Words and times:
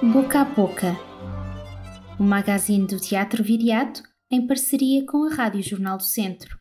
Boca 0.00 0.42
a 0.42 0.44
Boca, 0.44 0.96
o 2.20 2.22
magazine 2.22 2.86
do 2.86 3.00
Teatro 3.00 3.42
Viriato 3.42 4.00
em 4.30 4.46
parceria 4.46 5.04
com 5.04 5.24
a 5.24 5.34
Rádio 5.34 5.60
Jornal 5.60 5.96
do 5.98 6.04
Centro. 6.04 6.56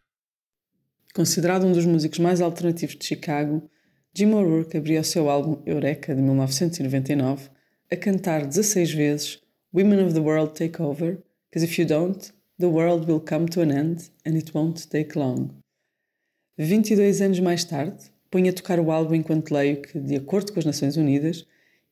Considerado 1.14 1.68
um 1.68 1.72
dos 1.72 1.86
músicos 1.86 2.18
mais 2.18 2.42
alternativos 2.42 2.96
de 2.96 3.06
Chicago, 3.06 3.70
Jim 4.12 4.34
O'Rourke 4.34 4.78
abriu 4.78 5.00
o 5.00 5.04
seu 5.04 5.30
álbum 5.30 5.62
Eureka 5.68 6.16
de 6.16 6.22
1999 6.24 7.52
a 7.92 7.96
cantar 7.96 8.44
16 8.44 8.92
vezes 8.92 9.40
Women 9.72 10.06
of 10.06 10.16
the 10.16 10.20
World 10.20 10.54
Take 10.56 10.82
Over, 10.82 11.20
because 11.48 11.64
if 11.64 11.78
you 11.80 11.88
don't, 11.88 12.34
the 12.58 12.66
world 12.66 13.06
will 13.06 13.22
come 13.22 13.46
to 13.50 13.62
an 13.62 13.70
end 13.70 14.10
and 14.26 14.36
it 14.36 14.52
won't 14.56 14.88
take 14.88 15.18
long. 15.18 15.50
22 16.58 17.22
anos 17.22 17.40
mais 17.40 17.64
tarde, 17.64 18.12
ponho 18.32 18.50
a 18.50 18.54
tocar 18.54 18.80
o 18.80 18.90
álbum 18.90 19.14
enquanto 19.14 19.52
leio 19.52 19.80
que, 19.84 20.00
de 20.00 20.16
acordo 20.16 20.52
com 20.52 20.58
as 20.58 20.66
Nações 20.66 20.98
Unidas, 20.98 21.46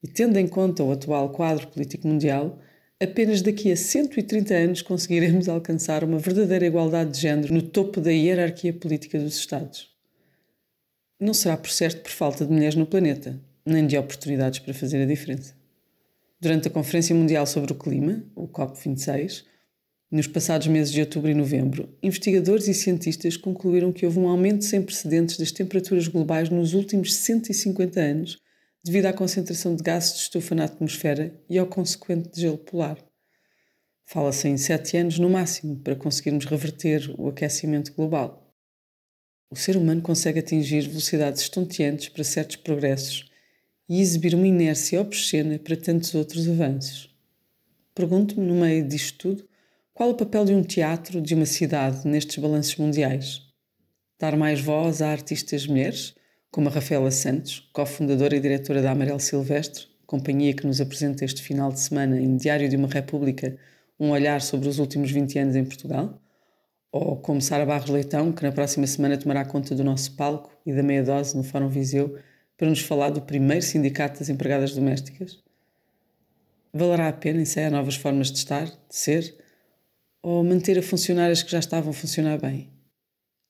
e 0.05 0.07
tendo 0.07 0.37
em 0.37 0.47
conta 0.47 0.83
o 0.83 0.91
atual 0.91 1.31
quadro 1.31 1.65
político 1.65 2.07
mundial, 2.07 2.59
apenas 3.01 3.41
daqui 3.41 3.71
a 3.71 3.75
130 3.75 4.53
anos 4.53 4.81
conseguiremos 4.83 5.49
alcançar 5.49 6.03
uma 6.03 6.19
verdadeira 6.19 6.67
igualdade 6.67 7.09
de 7.09 7.21
género 7.21 7.51
no 7.51 7.63
topo 7.63 7.99
da 7.99 8.11
hierarquia 8.11 8.71
política 8.71 9.17
dos 9.17 9.35
Estados. 9.35 9.89
Não 11.19 11.33
será 11.33 11.57
por 11.57 11.71
certo 11.71 12.03
por 12.03 12.11
falta 12.11 12.45
de 12.45 12.53
mulheres 12.53 12.75
no 12.75 12.85
planeta, 12.85 13.41
nem 13.65 13.87
de 13.87 13.97
oportunidades 13.97 14.59
para 14.59 14.75
fazer 14.75 15.01
a 15.01 15.07
diferença. 15.07 15.55
Durante 16.39 16.67
a 16.67 16.71
Conferência 16.71 17.15
Mundial 17.15 17.47
sobre 17.47 17.71
o 17.71 17.75
Clima, 17.75 18.23
o 18.35 18.47
COP26, 18.47 19.43
nos 20.11 20.27
passados 20.27 20.67
meses 20.67 20.93
de 20.93 20.99
outubro 20.99 21.31
e 21.31 21.33
novembro, 21.33 21.89
investigadores 22.03 22.67
e 22.67 22.75
cientistas 22.75 23.37
concluíram 23.37 23.91
que 23.91 24.05
houve 24.05 24.19
um 24.19 24.27
aumento 24.27 24.65
sem 24.65 24.83
precedentes 24.83 25.35
das 25.35 25.51
temperaturas 25.51 26.07
globais 26.07 26.47
nos 26.47 26.75
últimos 26.75 27.11
150 27.15 27.99
anos 27.99 28.44
devido 28.85 29.07
à 29.07 29.13
concentração 29.13 29.75
de 29.75 29.81
gases 29.81 30.13
de 30.13 30.19
estufa 30.19 30.53
na 30.53 30.65
atmosfera 30.65 31.35
e 31.49 31.57
ao 31.57 31.65
consequente 31.65 32.39
gelo 32.39 32.59
polar. 32.59 33.03
Fala-se 34.05 34.47
em 34.47 34.57
sete 34.57 34.95
anos 34.95 35.17
no 35.17 35.27
máximo 35.27 35.79
para 35.79 35.95
conseguirmos 35.95 36.45
reverter 36.45 37.11
o 37.17 37.27
aquecimento 37.27 37.91
global. 37.95 38.53
O 39.49 39.55
ser 39.55 39.75
humano 39.75 40.03
consegue 40.03 40.37
atingir 40.37 40.87
velocidades 40.87 41.41
estonteantes 41.41 42.09
para 42.09 42.23
certos 42.23 42.57
progressos 42.57 43.27
e 43.89 43.99
exibir 43.99 44.35
uma 44.35 44.45
inércia 44.45 45.01
obscena 45.01 45.57
para 45.57 45.75
tantos 45.75 46.13
outros 46.13 46.47
avanços. 46.47 47.11
Pergunto-me, 47.95 48.45
no 48.45 48.53
meio 48.53 48.87
disto 48.87 49.17
tudo, 49.17 49.49
qual 49.95 50.11
o 50.11 50.15
papel 50.15 50.45
de 50.45 50.53
um 50.53 50.61
teatro, 50.61 51.19
de 51.19 51.33
uma 51.33 51.47
cidade, 51.47 52.07
nestes 52.07 52.37
balanços 52.37 52.75
mundiais? 52.75 53.41
Dar 54.19 54.37
mais 54.37 54.61
voz 54.61 55.01
a 55.01 55.09
artistas 55.09 55.65
mulheres? 55.65 56.13
Como 56.55 56.69
a 56.69 56.71
Rafaela 56.71 57.11
Santos, 57.11 57.69
cofundadora 57.73 58.33
e 58.33 58.39
diretora 58.39 58.81
da 58.81 58.91
Amarelo 58.91 59.19
Silvestre, 59.19 59.87
companhia 60.07 60.53
que 60.53 60.65
nos 60.65 60.79
apresenta 60.79 61.25
este 61.25 61.41
final 61.41 61.69
de 61.69 61.81
semana 61.81 62.17
em 62.17 62.37
Diário 62.37 62.69
de 62.69 62.77
uma 62.77 62.87
República 62.87 63.57
um 63.99 64.11
olhar 64.11 64.41
sobre 64.41 64.69
os 64.69 64.79
últimos 64.79 65.11
20 65.11 65.37
anos 65.37 65.55
em 65.57 65.65
Portugal, 65.65 66.17
ou 66.93 67.17
como 67.17 67.41
Sara 67.41 67.65
Barros 67.65 67.89
Leitão, 67.89 68.31
que 68.31 68.41
na 68.41 68.53
próxima 68.53 68.87
semana 68.87 69.17
tomará 69.17 69.43
conta 69.43 69.75
do 69.75 69.83
nosso 69.83 70.15
palco 70.15 70.49
e 70.65 70.71
da 70.71 70.81
meia 70.81 71.03
dose 71.03 71.35
no 71.35 71.43
Fórum 71.43 71.67
Viseu 71.67 72.17
para 72.55 72.69
nos 72.69 72.79
falar 72.79 73.09
do 73.09 73.21
primeiro 73.21 73.61
sindicato 73.61 74.19
das 74.19 74.29
empregadas 74.29 74.73
domésticas? 74.73 75.43
Valerá 76.73 77.09
a 77.09 77.13
pena 77.13 77.41
ensaiar 77.41 77.69
novas 77.69 77.97
formas 77.97 78.31
de 78.31 78.37
estar, 78.37 78.67
de 78.67 78.95
ser, 78.95 79.35
ou 80.23 80.41
manter 80.41 80.79
a 80.79 80.81
funcionar 80.81 81.29
as 81.29 81.43
que 81.43 81.51
já 81.51 81.59
estavam 81.59 81.89
a 81.89 81.93
funcionar 81.93 82.39
bem? 82.39 82.69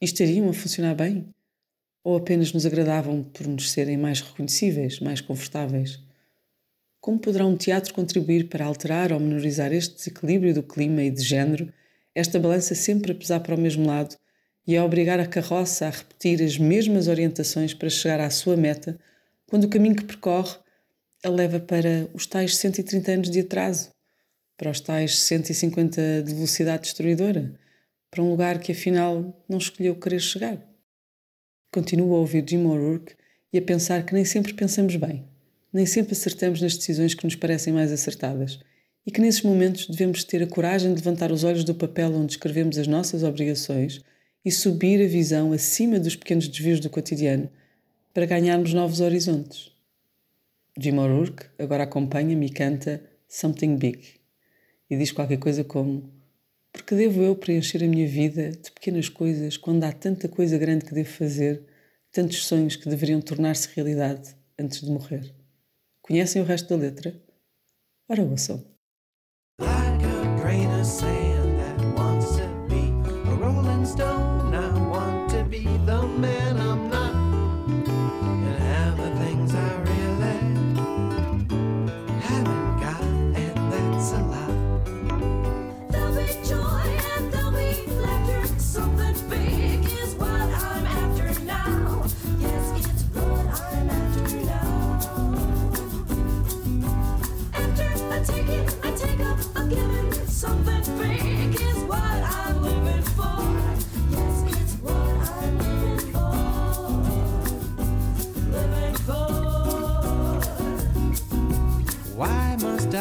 E 0.01 0.05
estariam 0.05 0.49
a 0.49 0.53
funcionar 0.53 0.95
bem? 0.95 1.34
Ou 2.05 2.15
apenas 2.15 2.53
nos 2.53 2.67
agradavam 2.67 3.23
por 3.23 3.47
nos 3.47 3.71
serem 3.71 3.97
mais 3.97 4.21
reconhecíveis, 4.21 4.99
mais 4.99 5.21
confortáveis? 5.21 5.99
Como 7.01 7.17
poderá 7.17 7.47
um 7.47 7.57
teatro 7.57 7.95
contribuir 7.95 8.47
para 8.47 8.63
alterar 8.63 9.11
ou 9.11 9.19
menorizar 9.19 9.73
este 9.73 9.95
desequilíbrio 9.95 10.53
do 10.53 10.61
clima 10.61 11.01
e 11.01 11.09
de 11.09 11.23
género, 11.23 11.73
esta 12.13 12.39
balança 12.39 12.75
sempre 12.75 13.11
a 13.11 13.15
pesar 13.15 13.39
para 13.39 13.55
o 13.55 13.59
mesmo 13.59 13.87
lado 13.87 14.15
e 14.67 14.77
a 14.77 14.85
obrigar 14.85 15.19
a 15.19 15.25
carroça 15.25 15.87
a 15.87 15.89
repetir 15.89 16.43
as 16.43 16.59
mesmas 16.59 17.07
orientações 17.07 17.73
para 17.73 17.89
chegar 17.89 18.19
à 18.19 18.29
sua 18.29 18.55
meta, 18.55 18.99
quando 19.47 19.63
o 19.63 19.69
caminho 19.69 19.95
que 19.95 20.05
percorre 20.05 20.57
a 21.23 21.29
leva 21.29 21.59
para 21.59 22.07
os 22.13 22.27
tais 22.27 22.55
130 22.55 23.11
anos 23.11 23.31
de 23.31 23.39
atraso, 23.39 23.89
para 24.55 24.69
os 24.69 24.79
tais 24.79 25.17
150 25.21 26.21
de 26.21 26.35
velocidade 26.35 26.83
destruidora, 26.83 27.51
para 28.11 28.21
um 28.21 28.29
lugar 28.29 28.59
que 28.59 28.73
afinal 28.73 29.43
não 29.49 29.57
escolheu 29.57 29.95
querer 29.95 30.19
chegar? 30.19 30.74
Continuo 31.75 32.15
a 32.15 32.19
ouvir 32.19 32.45
Jim 32.47 32.65
O'Rourke 32.67 33.15
e 33.51 33.57
a 33.57 33.61
pensar 33.61 34.05
que 34.05 34.13
nem 34.13 34.23
sempre 34.23 34.53
pensamos 34.53 34.95
bem, 34.95 35.25
nem 35.73 35.85
sempre 35.85 36.13
acertamos 36.13 36.61
nas 36.61 36.77
decisões 36.77 37.13
que 37.13 37.25
nos 37.25 37.35
parecem 37.35 37.73
mais 37.73 37.91
acertadas 37.91 38.61
e 39.05 39.11
que 39.11 39.19
nesses 39.19 39.41
momentos 39.41 39.85
devemos 39.85 40.23
ter 40.23 40.41
a 40.41 40.47
coragem 40.47 40.93
de 40.93 41.01
levantar 41.01 41.33
os 41.33 41.43
olhos 41.43 41.65
do 41.65 41.75
papel 41.75 42.13
onde 42.13 42.31
escrevemos 42.31 42.77
as 42.77 42.87
nossas 42.87 43.23
obrigações 43.23 43.99
e 44.45 44.53
subir 44.53 45.03
a 45.03 45.07
visão 45.09 45.51
acima 45.51 45.99
dos 45.99 46.15
pequenos 46.15 46.47
desvios 46.47 46.79
do 46.79 46.89
cotidiano 46.89 47.49
para 48.13 48.25
ganharmos 48.25 48.73
novos 48.73 49.01
horizontes. 49.01 49.69
Jim 50.79 50.97
O'Rourke 50.97 51.47
agora 51.59 51.83
acompanha-me 51.83 52.45
e 52.45 52.51
canta 52.51 53.03
Something 53.27 53.75
Big 53.75 53.99
e 54.89 54.95
diz 54.95 55.11
qualquer 55.11 55.39
coisa 55.39 55.61
como 55.61 56.09
porque 56.75 56.93
devo 56.93 57.21
eu 57.23 57.35
preencher 57.35 57.83
a 57.83 57.87
minha 57.87 58.07
vida 58.07 58.51
de 58.51 58.69
pequenas 58.71 59.07
coisas 59.07 59.55
quando 59.55 59.83
há 59.85 59.91
tanta 59.93 60.27
coisa 60.27 60.57
grande 60.57 60.83
que 60.85 60.93
devo 60.93 61.09
fazer, 61.09 61.63
tantos 62.11 62.45
sonhos 62.45 62.75
que 62.75 62.89
deveriam 62.89 63.21
tornar-se 63.21 63.69
realidade 63.73 64.35
antes 64.59 64.81
de 64.81 64.91
morrer? 64.91 65.33
Conhecem 66.01 66.41
o 66.41 66.45
resto 66.45 66.69
da 66.69 66.75
letra? 66.75 67.15
Ora 68.09 68.21
ouçam. 68.23 68.63
Like 69.59 71.14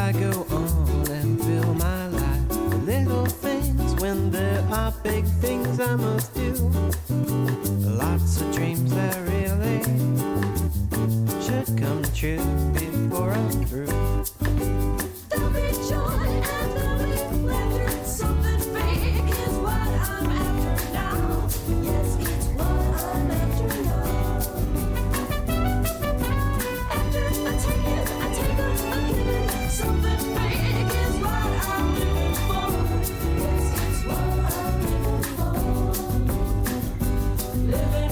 I 0.04 0.12
go 0.12 0.46
on 0.50 1.10
and 1.12 1.40
fill 1.40 1.72
my 1.76 2.08
life 2.08 2.48
with 2.48 2.84
little 2.84 3.24
things 3.24 3.94
when 4.02 4.30
there 4.30 4.62
are 4.70 4.92
big 5.02 5.24
things 5.40 5.80
I 5.80 5.96
must 5.96 6.34
do? 6.34 6.52
Lots 7.88 8.42
of 8.42 8.54
dreams 8.54 8.94
that 8.94 9.16
really 9.26 9.80
should 11.42 11.78
come 11.78 12.02
true 12.12 12.44
before 12.74 13.32
I'm 13.32 13.64
through. 13.64 14.43
living. 37.74 38.03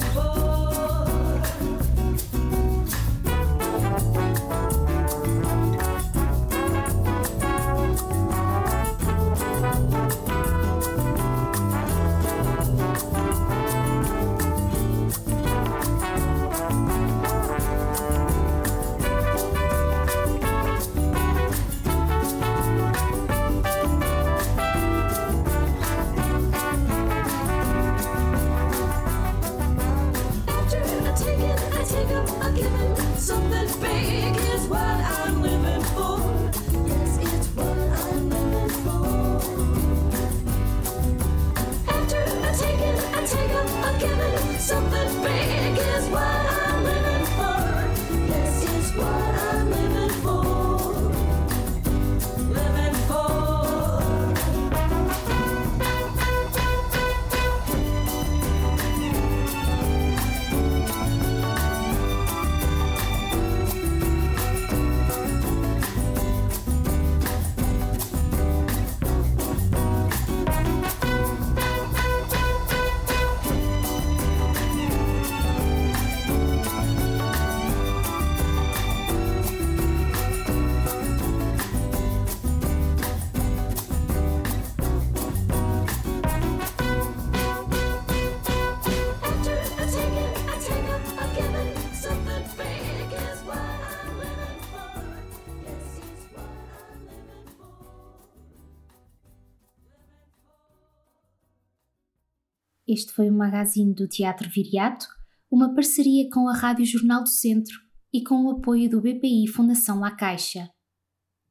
Este 102.87 103.13
foi 103.13 103.29
o 103.29 103.33
magazine 103.33 103.93
do 103.93 104.07
Teatro 104.07 104.49
Viriato, 104.49 105.05
uma 105.49 105.73
parceria 105.73 106.29
com 106.29 106.49
a 106.49 106.53
Rádio 106.53 106.85
Jornal 106.85 107.23
do 107.23 107.29
Centro 107.29 107.73
e 108.13 108.23
com 108.23 108.45
o 108.45 108.51
apoio 108.51 108.89
do 108.89 109.01
BPI 109.01 109.47
Fundação 109.47 109.99
La 109.99 110.11
Caixa. 110.11 110.69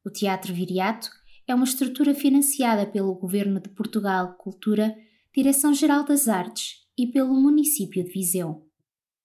O 0.04 0.10
Teatro 0.10 0.52
Viriato 0.52 1.08
é 1.48 1.54
uma 1.54 1.64
estrutura 1.64 2.14
financiada 2.14 2.86
pelo 2.86 3.14
Governo 3.14 3.60
de 3.60 3.70
Portugal 3.70 4.36
Cultura, 4.36 4.94
Direção-Geral 5.34 6.04
das 6.04 6.28
Artes 6.28 6.82
e 6.98 7.06
pelo 7.06 7.34
município 7.34 8.04
de 8.04 8.10
Viseu. 8.10 8.68